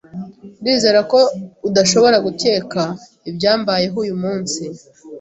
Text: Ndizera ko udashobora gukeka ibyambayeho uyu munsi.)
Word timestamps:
Ndizera 0.61 0.99
ko 1.11 1.19
udashobora 1.67 2.17
gukeka 2.25 2.81
ibyambayeho 3.29 3.95
uyu 4.03 4.15
munsi.) 4.23 4.61